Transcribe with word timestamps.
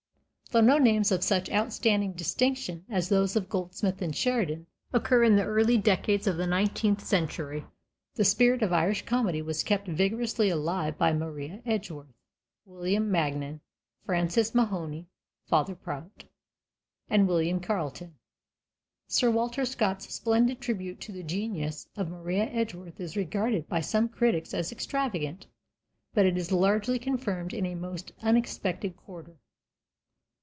Though 0.53 0.59
no 0.59 0.77
names 0.77 1.13
of 1.13 1.23
such 1.23 1.49
outstanding 1.49 2.11
distinction 2.11 2.83
as 2.89 3.07
those 3.07 3.37
of 3.37 3.47
Goldsmith 3.47 4.01
and 4.01 4.13
Sheridan 4.13 4.67
occur 4.91 5.23
in 5.23 5.37
the 5.37 5.45
early 5.45 5.77
decades 5.77 6.27
of 6.27 6.35
the 6.35 6.45
nineteenth 6.45 6.99
century, 7.01 7.63
the 8.15 8.25
spirit 8.25 8.61
of 8.61 8.73
Irish 8.73 9.05
comedy 9.05 9.41
was 9.41 9.63
kept 9.63 9.87
vigorously 9.87 10.49
alive 10.49 10.97
by 10.97 11.13
Maria 11.13 11.61
Edgeworth, 11.65 12.13
William 12.65 13.09
Maginn, 13.09 13.61
Francis 14.05 14.53
Mahony 14.53 15.07
(Father 15.45 15.73
Prout), 15.73 16.25
and 17.09 17.29
William 17.29 17.61
Carleton. 17.61 18.15
Sir 19.07 19.31
Walter 19.31 19.63
Scott's 19.63 20.13
splendid 20.13 20.59
tribute 20.59 20.99
to 20.99 21.13
the 21.13 21.23
genius 21.23 21.87
of 21.95 22.09
Maria 22.09 22.43
Edgeworth 22.47 22.99
is 22.99 23.15
regarded 23.15 23.69
by 23.69 23.79
some 23.79 24.09
critics 24.09 24.53
as 24.53 24.73
extravagant, 24.73 25.47
but 26.13 26.25
it 26.25 26.37
is 26.37 26.51
largely 26.51 26.99
confirmed 26.99 27.53
in 27.53 27.65
a 27.65 27.73
most 27.73 28.11
unexpected 28.21 28.97
quarter. 28.97 29.37